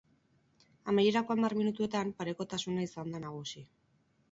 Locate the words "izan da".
2.89-3.25